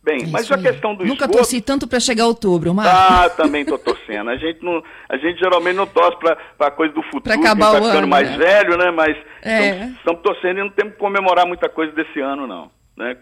Bem, 0.03 0.17
isso 0.23 0.31
mas 0.31 0.51
a 0.51 0.57
questão 0.57 0.95
do 0.95 1.05
Nunca 1.05 1.25
esgoto... 1.25 1.37
torci 1.37 1.61
tanto 1.61 1.87
para 1.87 1.99
chegar 1.99 2.25
outubro, 2.25 2.73
Marcos. 2.73 2.93
Ah, 2.93 3.29
também 3.37 3.61
estou 3.61 3.77
torcendo. 3.77 4.31
A 4.31 4.35
gente, 4.35 4.63
não, 4.63 4.83
a 5.07 5.17
gente 5.17 5.39
geralmente 5.39 5.75
não 5.75 5.85
torce 5.85 6.17
para 6.17 6.37
a 6.59 6.71
coisa 6.71 6.93
do 6.93 7.03
futuro, 7.03 7.21
para 7.21 7.35
acabar 7.35 7.75
que 7.75 7.81
tá 7.81 7.87
ficando 7.87 8.07
mais 8.07 8.31
né? 8.31 8.37
velho, 8.37 8.77
né? 8.77 8.89
Mas 8.89 9.15
é. 9.43 9.85
estamos 9.89 10.21
torcendo 10.23 10.59
e 10.59 10.63
não 10.63 10.69
temos 10.69 10.93
que 10.93 10.99
comemorar 10.99 11.45
muita 11.45 11.69
coisa 11.69 11.93
desse 11.93 12.19
ano, 12.19 12.47
não. 12.47 12.71
Né? 12.97 13.15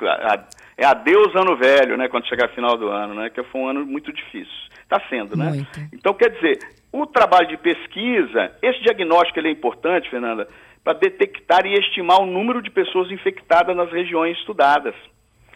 É 0.78 0.86
adeus 0.86 1.36
ano 1.36 1.58
velho, 1.58 1.98
né? 1.98 2.08
Quando 2.08 2.28
chegar 2.28 2.48
final 2.50 2.78
do 2.78 2.88
ano, 2.88 3.14
né? 3.14 3.30
Que 3.30 3.44
foi 3.44 3.60
um 3.60 3.68
ano 3.68 3.86
muito 3.86 4.14
difícil. 4.14 4.54
Está 4.82 5.02
sendo, 5.10 5.36
né? 5.36 5.50
Muito. 5.50 5.80
Então, 5.94 6.14
quer 6.14 6.30
dizer, 6.30 6.60
o 6.94 7.06
trabalho 7.06 7.48
de 7.48 7.58
pesquisa, 7.58 8.52
esse 8.62 8.82
diagnóstico 8.82 9.38
ele 9.38 9.50
é 9.50 9.52
importante, 9.52 10.10
Fernanda, 10.10 10.48
para 10.84 10.98
detectar 10.98 11.66
e 11.66 11.74
estimar 11.74 12.22
o 12.22 12.26
número 12.26 12.62
de 12.62 12.72
pessoas 12.72 13.12
infectadas 13.12 13.76
nas 13.76 13.92
regiões 13.92 14.38
estudadas. 14.38 14.96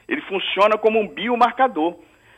Ele 0.07 0.21
funciona 0.21 0.77
como 0.77 0.99
um 0.99 1.07
biomarcador. 1.07 1.95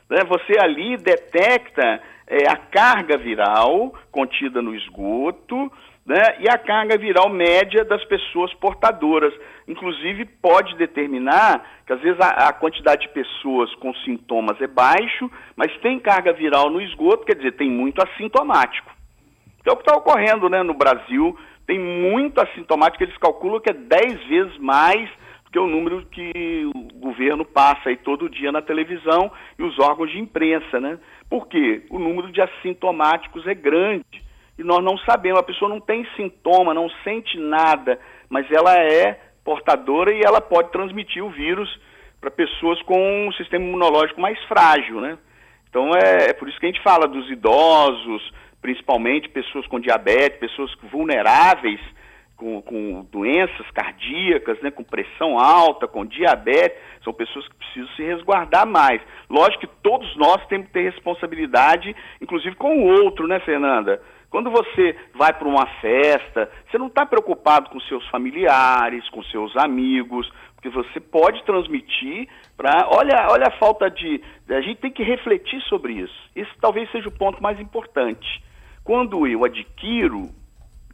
Né? 0.10 0.19
Você 0.27 0.57
ali 0.60 0.98
detecta 0.98 2.01
é, 2.27 2.50
a 2.50 2.55
carga 2.55 3.17
viral 3.17 3.93
contida 4.12 4.62
no 4.62 4.75
esgoto 4.75 5.72
né? 6.05 6.38
e 6.39 6.50
a 6.50 6.57
carga 6.57 6.98
viral 6.98 7.29
média 7.29 7.84
das 7.84 8.03
pessoas 8.05 8.53
portadoras. 8.55 9.34
Inclusive, 9.67 10.25
pode 10.25 10.75
determinar 10.75 11.65
que 11.86 11.93
às 11.93 12.01
vezes 12.01 12.19
a, 12.19 12.50
a 12.50 12.53
quantidade 12.53 13.07
de 13.07 13.13
pessoas 13.13 13.74
com 13.75 13.93
sintomas 13.95 14.60
é 14.62 14.67
baixo, 14.67 15.29
mas 15.55 15.75
tem 15.77 16.00
carga 16.00 16.34
viral 16.34 16.69
no 16.69 16.81
esgoto, 16.81 17.25
quer 17.25 17.36
dizer, 17.36 17.53
tem 17.53 17.69
muito 17.69 18.01
assintomático. 18.01 18.93
Então, 19.62 19.72
é 19.72 19.74
o 19.74 19.77
que 19.77 19.84
está 19.84 19.98
ocorrendo 19.98 20.48
né, 20.48 20.62
no 20.62 20.75
Brasil, 20.75 21.36
tem 21.65 21.79
muito 21.79 22.39
assintomático, 22.39 23.03
eles 23.03 23.17
calculam 23.17 23.60
que 23.60 23.72
é 23.72 23.74
10 23.74 24.24
vezes 24.27 24.57
mais 24.60 25.10
que 25.55 25.59
o 25.59 25.67
número 25.67 26.05
que 26.07 26.69
o 26.75 27.00
governo 27.00 27.45
passa 27.45 27.88
aí 27.88 27.95
todo 27.95 28.29
dia 28.29 28.51
na 28.51 28.62
televisão 28.62 29.31
e 29.57 29.63
os 29.63 29.79
órgãos 29.79 30.12
de 30.12 30.19
imprensa, 30.19 30.81
né? 30.81 31.00
Por 31.29 31.47
quê? 31.47 31.83
O 31.89 31.97
número 31.97 32.29
de 32.29 32.41
assintomáticos 32.41 33.47
é 33.47 33.53
grande 33.53 34.21
e 34.59 34.63
nós 34.65 34.83
não 34.83 34.97
sabemos, 34.97 35.39
a 35.39 35.43
pessoa 35.43 35.69
não 35.69 35.79
tem 35.79 36.05
sintoma, 36.17 36.74
não 36.74 36.89
sente 37.05 37.39
nada, 37.39 37.97
mas 38.29 38.51
ela 38.51 38.75
é 38.77 39.17
portadora 39.45 40.13
e 40.13 40.19
ela 40.25 40.41
pode 40.41 40.74
transmitir 40.74 41.24
o 41.24 41.29
vírus 41.29 41.69
para 42.19 42.29
pessoas 42.29 42.81
com 42.81 43.27
um 43.29 43.31
sistema 43.31 43.63
imunológico 43.63 44.19
mais 44.19 44.38
frágil, 44.50 45.00
né? 45.00 45.17
Então 45.69 45.91
é, 45.95 46.31
é, 46.31 46.33
por 46.33 46.50
isso 46.50 46.59
que 46.59 46.65
a 46.65 46.69
gente 46.69 46.83
fala 46.83 47.07
dos 47.07 47.31
idosos, 47.31 48.29
principalmente 48.62 49.29
pessoas 49.29 49.65
com 49.67 49.79
diabetes, 49.79 50.38
pessoas 50.38 50.69
vulneráveis, 50.91 51.79
com, 52.36 52.62
com 52.62 53.06
doenças 53.12 53.70
cardíacas, 53.72 54.60
né, 54.62 54.72
com 54.72 54.84
pressão 54.84 55.39
alta, 55.39 55.88
com 55.88 56.06
diabetes, 56.06 56.77
são 57.04 57.13
pessoas 57.13 57.48
que 57.48 57.56
precisam 57.56 57.96
se 57.96 58.04
resguardar 58.04 58.68
mais. 58.68 59.01
Lógico 59.30 59.68
que 59.68 59.82
todos 59.82 60.15
nós 60.18 60.46
temos 60.48 60.68
que 60.68 60.74
ter 60.74 60.84
responsabilidade, 60.84 61.96
inclusive 62.22 62.56
com 62.56 62.77
o 62.77 63.04
outro, 63.04 63.27
né, 63.27 63.39
Fernanda? 63.39 64.01
Quando 64.30 64.51
você 64.51 64.98
vai 65.13 65.32
para 65.32 65.48
uma 65.48 65.65
festa, 65.80 66.51
você 66.70 66.77
não 66.77 66.88
está 66.88 67.06
preocupado 67.06 67.70
com 67.70 67.80
seus 67.82 68.06
familiares, 68.10 69.08
com 69.10 69.24
seus 69.24 69.56
amigos, 69.56 70.30
porque 70.56 70.70
você 70.70 71.00
pode 71.00 71.44
transmitir 71.46 72.27
para. 72.58 72.89
Olha, 72.92 73.27
olha 73.30 73.48
a 73.48 73.58
falta 73.58 73.89
de. 73.89 74.22
A 74.50 74.62
gente 74.62 74.82
tem 74.82 74.92
que 74.92 75.04
refletir 75.04 75.62
sobre 75.70 75.94
isso. 75.94 76.30
Esse 76.36 76.51
talvez 76.60 76.92
seja 76.92 77.08
o 77.08 77.18
ponto 77.18 77.42
mais 77.42 77.60
importante. 77.62 78.44
Quando 78.84 79.25
eu 79.25 79.46
adquiro 79.46 80.30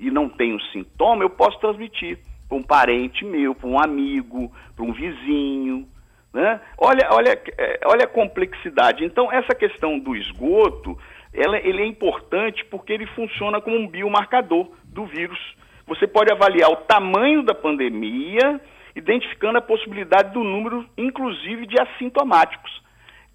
e 0.01 0.11
não 0.11 0.27
tenho 0.27 0.59
sintoma, 0.71 1.23
eu 1.23 1.29
posso 1.29 1.57
transmitir 1.59 2.19
para 2.49 2.57
um 2.57 2.63
parente 2.63 3.23
meu, 3.23 3.55
para 3.55 3.69
um 3.69 3.79
amigo, 3.79 4.51
para 4.75 4.83
um 4.83 4.91
vizinho. 4.91 5.87
Né? 6.33 6.59
Olha, 6.77 7.07
olha, 7.11 7.41
é, 7.57 7.79
olha 7.85 8.05
a 8.05 8.07
complexidade. 8.07 9.05
Então, 9.05 9.31
essa 9.31 9.55
questão 9.55 9.97
do 9.99 10.15
esgoto 10.15 10.97
ela, 11.33 11.57
ele 11.57 11.81
é 11.81 11.85
importante 11.85 12.65
porque 12.65 12.91
ele 12.91 13.05
funciona 13.07 13.61
como 13.61 13.77
um 13.77 13.87
biomarcador 13.87 14.69
do 14.85 15.05
vírus. 15.05 15.39
Você 15.87 16.05
pode 16.05 16.31
avaliar 16.31 16.69
o 16.69 16.77
tamanho 16.77 17.43
da 17.43 17.53
pandemia 17.53 18.59
identificando 18.95 19.57
a 19.57 19.61
possibilidade 19.61 20.33
do 20.33 20.43
número, 20.43 20.85
inclusive, 20.97 21.65
de 21.65 21.79
assintomáticos. 21.79 22.81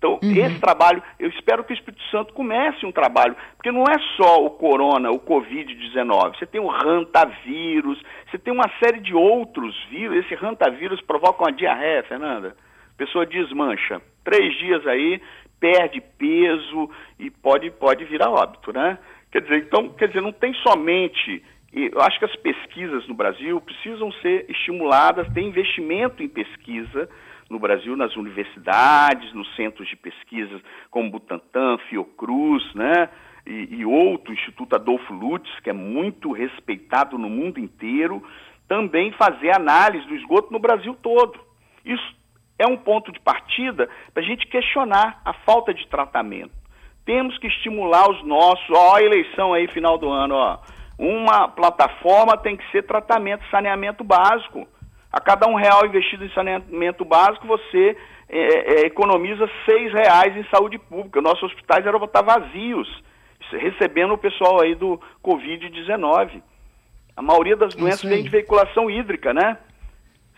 Então, 0.07 0.21
uhum. 0.23 0.37
esse 0.37 0.61
trabalho, 0.61 1.03
eu 1.19 1.29
espero 1.31 1.65
que 1.65 1.73
o 1.73 1.75
Espírito 1.75 2.03
Santo 2.11 2.33
comece 2.33 2.87
um 2.87 2.93
trabalho, 2.93 3.35
porque 3.57 3.73
não 3.73 3.83
é 3.83 3.99
só 4.17 4.45
o 4.45 4.51
corona, 4.51 5.11
o 5.11 5.19
Covid-19, 5.19 6.39
você 6.39 6.47
tem 6.47 6.61
o 6.61 6.69
rantavírus, 6.69 8.01
você 8.31 8.39
tem 8.39 8.53
uma 8.53 8.71
série 8.83 9.01
de 9.01 9.15
outros 9.15 9.75
vírus, 9.91 10.25
esse 10.25 10.35
rantavírus 10.35 11.01
provoca 11.01 11.43
uma 11.43 11.53
diarreia, 11.53 12.05
Fernanda, 12.05 12.57
a 12.95 12.97
pessoa 12.97 13.27
desmancha, 13.27 14.01
três 14.25 14.57
dias 14.59 14.87
aí, 14.87 15.21
perde 15.59 16.01
peso 16.19 16.91
e 17.19 17.31
pode, 17.31 17.71
pode 17.73 18.05
virar 18.05 18.31
óbito, 18.31 18.73
né? 18.73 18.99
Quer 19.33 19.43
dizer, 19.43 19.59
então, 19.59 19.89
quer 19.89 20.09
dizer, 20.09 20.21
não 20.21 20.33
tem 20.33 20.55
somente 20.55 21.43
eu 21.73 22.01
acho 22.01 22.19
que 22.19 22.25
as 22.25 22.37
pesquisas 22.37 23.07
no 23.07 23.13
Brasil 23.13 23.61
precisam 23.61 24.11
ser 24.23 24.47
estimuladas, 24.49 25.31
tem 25.35 25.49
investimento 25.49 26.23
em 26.23 26.29
pesquisa, 26.29 27.07
no 27.49 27.59
Brasil, 27.59 27.97
nas 27.97 28.17
universidades, 28.17 29.33
nos 29.33 29.55
centros 29.55 29.89
de 29.89 29.97
pesquisas 29.97 30.61
como 30.91 31.11
Butantan, 31.11 31.79
Fiocruz, 31.89 32.75
né? 32.75 33.09
E, 33.47 33.77
e 33.77 33.85
outro, 33.85 34.33
Instituto 34.33 34.75
Adolfo 34.75 35.13
Lutz, 35.13 35.49
que 35.61 35.71
é 35.71 35.73
muito 35.73 36.33
respeitado 36.33 37.17
no 37.17 37.31
mundo 37.31 37.61
inteiro, 37.61 38.23
também 38.67 39.13
fazer 39.13 39.55
análise 39.55 40.05
do 40.07 40.17
esgoto 40.17 40.53
no 40.53 40.59
Brasil 40.59 40.97
todo. 41.01 41.39
Isso 41.85 42.17
é 42.59 42.67
um 42.67 42.77
ponto 42.77 43.13
de 43.13 43.21
partida 43.21 43.89
para 44.13 44.23
a 44.23 44.27
gente 44.27 44.47
questionar 44.47 45.21
a 45.25 45.33
falta 45.33 45.73
de 45.73 45.87
tratamento. 45.87 46.53
Temos 47.05 47.39
que 47.39 47.47
estimular 47.47 48.11
os 48.11 48.25
nossos, 48.25 48.69
ó, 48.71 48.97
a 48.97 49.03
eleição 49.03 49.55
aí 49.55 49.69
final 49.69 49.97
do 49.97 50.11
ano, 50.11 50.35
ó. 50.35 50.59
Uma 50.99 51.47
plataforma 51.47 52.37
tem 52.37 52.57
que 52.57 52.69
ser 52.73 52.83
tratamento, 52.83 53.49
saneamento 53.51 54.03
básico. 54.03 54.67
A 55.17 55.21
cada 55.21 55.47
um 55.47 55.55
real 55.55 55.87
investido 55.87 56.27
em 56.27 56.31
saneamento 56.35 57.03
básico, 57.03 57.47
você 57.47 57.97
é, 58.29 58.39
é, 58.39 58.87
economiza 58.87 59.49
seis 59.65 59.91
reais 59.91 60.37
em 60.37 60.45
saúde 60.51 60.77
pública. 60.79 61.23
Nossos 61.23 61.45
hospitais 61.45 61.87
eram 61.87 62.05
estar 62.05 62.21
vazios, 62.21 62.87
recebendo 63.51 64.13
o 64.13 64.19
pessoal 64.19 64.61
aí 64.61 64.75
do 64.75 65.01
Covid-19. 65.25 66.43
A 67.17 67.23
maioria 67.23 67.57
das 67.57 67.75
doenças 67.75 68.03
vem 68.03 68.25
de 68.25 68.29
veiculação 68.29 68.91
hídrica, 68.91 69.33
né? 69.33 69.57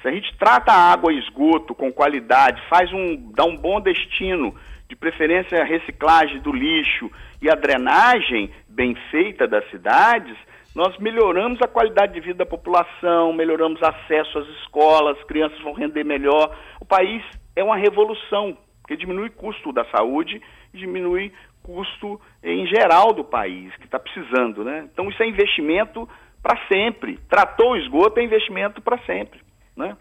Se 0.00 0.06
a 0.06 0.12
gente 0.12 0.32
trata 0.38 0.70
a 0.70 0.92
água 0.92 1.12
e 1.12 1.18
esgoto 1.18 1.74
com 1.74 1.92
qualidade, 1.92 2.62
faz 2.68 2.92
um, 2.92 3.32
dá 3.34 3.44
um 3.44 3.56
bom 3.56 3.80
destino, 3.80 4.54
de 4.88 4.96
preferência 4.96 5.60
a 5.60 5.64
reciclagem 5.64 6.40
do 6.40 6.52
lixo 6.52 7.10
e 7.42 7.50
a 7.50 7.54
drenagem 7.54 8.50
bem 8.68 8.94
feita 9.10 9.46
das 9.46 9.68
cidades, 9.70 10.36
nós 10.74 10.96
melhoramos 10.98 11.60
a 11.60 11.68
qualidade 11.68 12.14
de 12.14 12.20
vida 12.20 12.38
da 12.38 12.46
população, 12.46 13.32
melhoramos 13.32 13.82
acesso 13.82 14.38
às 14.38 14.48
escolas, 14.60 15.22
crianças 15.24 15.60
vão 15.60 15.72
render 15.72 16.04
melhor. 16.04 16.56
O 16.80 16.84
país 16.84 17.22
é 17.54 17.62
uma 17.62 17.76
revolução, 17.76 18.56
porque 18.80 18.96
diminui 18.96 19.30
custo 19.30 19.72
da 19.72 19.84
saúde 19.86 20.40
e 20.72 20.78
diminui 20.78 21.32
custo 21.62 22.20
em 22.42 22.66
geral 22.66 23.12
do 23.12 23.24
país, 23.24 23.74
que 23.76 23.84
está 23.84 23.98
precisando, 23.98 24.64
né? 24.64 24.88
Então 24.90 25.08
isso 25.10 25.22
é 25.22 25.26
investimento 25.26 26.08
para 26.42 26.56
sempre. 26.68 27.18
Tratou 27.28 27.72
o 27.72 27.76
esgoto 27.76 28.20
é 28.20 28.22
investimento 28.22 28.80
para 28.80 28.98
sempre, 29.04 29.40
né? 29.76 29.96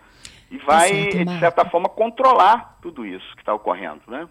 E 0.49 0.57
vai, 0.59 0.91
de 1.09 1.39
certa 1.39 1.65
forma, 1.65 1.89
controlar 1.89 2.77
tudo 2.81 3.05
isso 3.05 3.35
que 3.35 3.41
está 3.41 3.53
ocorrendo, 3.53 4.01
né? 4.07 4.29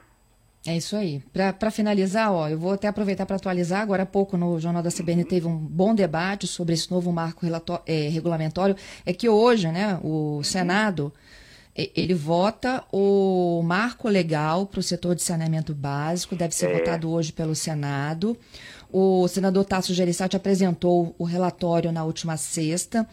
É 0.66 0.76
isso 0.76 0.96
aí. 0.96 1.22
Para 1.32 1.70
finalizar, 1.70 2.32
ó, 2.32 2.48
eu 2.48 2.58
vou 2.58 2.72
até 2.72 2.88
aproveitar 2.88 3.24
para 3.24 3.36
atualizar. 3.36 3.80
Agora 3.80 4.02
há 4.02 4.06
pouco 4.06 4.36
no 4.36 4.58
Jornal 4.58 4.82
da 4.82 4.90
CBN 4.90 5.24
teve 5.24 5.46
um 5.46 5.56
bom 5.56 5.94
debate 5.94 6.46
sobre 6.46 6.74
esse 6.74 6.90
novo 6.90 7.12
marco 7.12 7.46
é, 7.86 8.08
regulamentório. 8.08 8.76
É 9.04 9.12
que 9.12 9.28
hoje, 9.28 9.68
né, 9.68 9.98
o 10.02 10.42
Senado 10.42 11.12
ele 11.94 12.14
vota 12.14 12.82
o 12.90 13.60
marco 13.62 14.08
legal 14.08 14.66
para 14.66 14.80
o 14.80 14.82
setor 14.82 15.14
de 15.14 15.22
saneamento 15.22 15.74
básico, 15.74 16.34
deve 16.34 16.54
ser 16.54 16.70
é. 16.70 16.78
votado 16.78 17.10
hoje 17.10 17.32
pelo 17.32 17.54
Senado. 17.54 18.36
O 18.90 19.28
senador 19.28 19.64
Tasso 19.64 19.92
Gereissati 19.92 20.36
apresentou 20.36 21.14
o 21.18 21.24
relatório 21.24 21.92
na 21.92 22.02
última 22.04 22.36
sexta, 22.38 23.06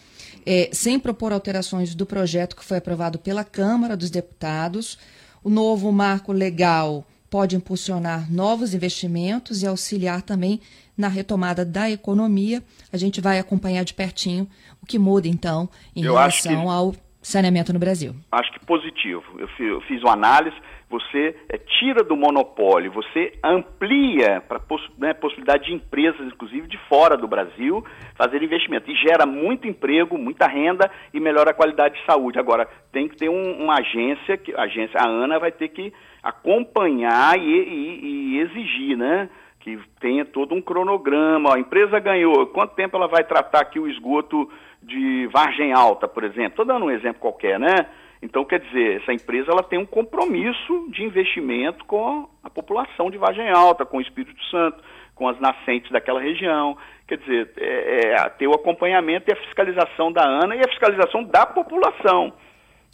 é, 0.46 0.70
sem 0.72 0.98
propor 0.98 1.34
alterações 1.34 1.94
do 1.94 2.06
projeto 2.06 2.56
que 2.56 2.63
foi 2.63 2.78
aprovado 2.78 3.20
pela 3.20 3.44
Câmara 3.44 3.98
dos 3.98 4.10
Deputados. 4.10 4.98
O 5.44 5.50
novo 5.50 5.92
marco 5.92 6.32
legal 6.32 7.06
pode 7.34 7.56
impulsionar 7.56 8.32
novos 8.32 8.76
investimentos 8.76 9.63
e 9.63 9.65
auxiliar 9.65 10.22
também 10.22 10.62
na 10.96 11.08
retomada 11.08 11.65
da 11.65 11.89
economia. 11.89 12.62
A 12.93 12.98
gente 12.98 13.19
vai 13.19 13.39
acompanhar 13.39 13.84
de 13.84 13.96
pertinho 13.96 14.48
o 14.80 14.86
que 14.86 15.00
muda, 15.00 15.28
então, 15.28 15.67
em 15.96 16.04
eu 16.04 16.13
relação 16.13 16.62
que, 16.62 16.69
ao 16.69 16.93
saneamento 17.24 17.74
no 17.74 17.80
Brasil. 17.80 18.15
Acho 18.32 18.54
que 18.54 18.63
positivo. 18.63 19.24
Eu 19.39 19.48
fiz, 19.88 20.04
uma 20.04 20.13
análise, 20.13 20.56
você 20.94 21.36
é, 21.50 21.58
tira 21.58 22.04
do 22.04 22.16
monopólio, 22.16 22.92
você 22.92 23.34
amplia 23.44 24.42
para 24.48 24.60
poss, 24.60 24.88
né, 24.96 25.12
possibilidade 25.12 25.66
de 25.66 25.74
empresas, 25.74 26.22
inclusive 26.28 26.68
de 26.68 26.78
fora 26.88 27.18
do 27.18 27.28
Brasil, 27.28 27.84
fazer 28.16 28.44
investimento. 28.44 28.92
E 28.92 28.96
gera 28.96 29.26
muito 29.26 29.68
emprego, 29.68 30.20
muita 30.20 30.46
renda 30.46 30.92
e 31.12 31.20
melhora 31.20 31.50
a 31.50 31.54
qualidade 31.54 32.00
de 32.00 32.06
saúde. 32.06 32.38
Agora, 32.38 32.68
tem 32.92 33.08
que 33.08 33.18
ter 33.18 33.28
um, 33.28 33.64
uma 33.64 33.80
agência, 33.80 34.38
que, 34.38 34.54
a 34.54 34.64
agência, 34.64 35.00
a 35.00 35.10
ANA 35.10 35.40
vai 35.40 35.52
ter 35.52 35.70
que 35.70 35.92
acompanhar 36.22 37.40
e, 37.40 37.42
e, 37.42 38.06
e 38.06 38.40
exigir, 38.42 38.96
né? 38.96 39.30
Que 39.62 39.80
tenha 40.00 40.24
todo 40.26 40.54
um 40.54 40.62
cronograma. 40.62 41.56
A 41.56 41.60
empresa 41.60 41.98
ganhou, 42.00 42.46
quanto 42.48 42.76
tempo 42.76 42.96
ela 42.98 43.08
vai 43.08 43.24
tratar 43.24 43.62
aqui 43.62 43.80
o 43.80 43.88
esgoto 43.88 44.48
de 44.82 45.28
Vargem 45.34 45.74
Alta, 45.74 46.08
por 46.08 46.24
exemplo? 46.24 46.50
Estou 46.50 46.66
dando 46.66 46.86
um 46.86 46.92
exemplo 46.92 47.20
qualquer, 47.20 47.60
né? 47.60 47.88
Então, 48.24 48.46
quer 48.46 48.62
dizer, 48.62 49.02
essa 49.02 49.12
empresa 49.12 49.52
ela 49.52 49.62
tem 49.62 49.78
um 49.78 49.86
compromisso 49.86 50.88
de 50.90 51.04
investimento 51.04 51.84
com 51.84 52.30
a 52.42 52.50
população 52.50 53.12
de 53.12 53.18
Vargem 53.18 53.50
Alta, 53.50 53.86
com 53.86 53.98
o 53.98 54.02
Espírito 54.02 54.42
Santo, 54.46 54.82
com 55.14 55.28
as 55.28 55.38
nascentes 55.42 55.92
daquela 55.92 56.22
região. 56.22 56.78
Quer 57.06 57.18
dizer, 57.18 57.52
é, 57.58 58.14
é, 58.14 58.30
ter 58.30 58.48
o 58.48 58.54
acompanhamento 58.54 59.30
e 59.30 59.34
a 59.34 59.42
fiscalização 59.42 60.10
da 60.10 60.24
ANA 60.24 60.56
e 60.56 60.62
a 60.62 60.70
fiscalização 60.70 61.26
da 61.26 61.46
população. 61.46 62.32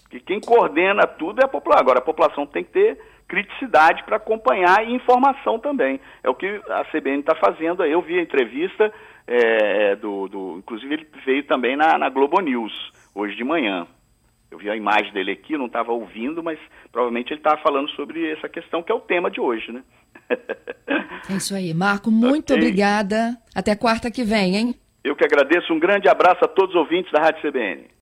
Que 0.10 0.20
quem 0.20 0.40
coordena 0.40 1.06
tudo 1.06 1.42
é 1.42 1.46
a 1.46 1.48
população. 1.48 1.84
Agora, 1.84 2.00
a 2.00 2.04
população 2.04 2.48
tem 2.48 2.64
que 2.64 2.72
ter 2.72 3.00
criticidade 3.28 4.04
para 4.06 4.18
acompanhar 4.18 4.84
e 4.84 4.96
informação 4.96 5.60
também. 5.60 6.00
É 6.24 6.30
o 6.32 6.34
que 6.34 6.60
a 6.70 6.84
CBN 6.86 7.20
está 7.20 7.36
fazendo. 7.36 7.86
Eu 7.86 8.02
vi 8.02 8.18
a 8.18 8.24
entrevista 8.24 8.92
é, 9.28 9.96
do, 9.96 10.28
do, 10.28 10.56
Inclusive, 10.58 10.92
ele 10.92 11.08
veio 11.24 11.44
também 11.44 11.78
na, 11.78 12.00
na 12.00 12.10
Globo 12.10 12.42
News, 12.42 12.74
hoje 13.14 13.36
de 13.36 13.44
manhã. 13.44 13.86
Eu 14.52 14.58
vi 14.58 14.70
a 14.70 14.76
imagem 14.76 15.14
dele 15.14 15.32
aqui, 15.32 15.58
não 15.58 15.68
estava 15.68 15.92
ouvindo, 15.92 16.42
mas 16.42 16.58
provavelmente 16.92 17.32
ele 17.32 17.40
estava 17.40 17.62
falando 17.62 17.90
sobre 17.92 18.32
essa 18.32 18.50
questão 18.50 18.82
que 18.82 18.92
é 18.92 18.96
o 18.96 19.00
tema 19.00 19.30
de 19.30 19.40
hoje, 19.40 19.72
né? 19.72 19.84
é 21.30 21.34
isso 21.36 21.54
aí. 21.56 21.74
Marco, 21.74 22.10
muito 22.10 22.54
okay. 22.54 22.56
obrigada. 22.56 23.38
Até 23.54 23.76
quarta 23.76 24.12
que 24.12 24.24
vem, 24.24 24.56
hein? 24.56 24.76
Eu 25.04 25.16
que 25.16 25.26
agradeço. 25.26 25.74
Um 25.74 25.80
grande 25.80 26.08
abraço 26.08 26.44
a 26.44 26.48
todos 26.48 26.76
os 26.76 26.82
ouvintes 26.82 27.12
da 27.12 27.22
Rádio 27.22 27.42
CBN. 27.42 27.90